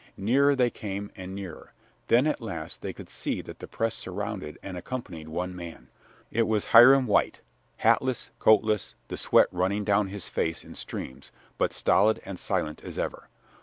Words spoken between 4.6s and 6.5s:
and accompanied one man. It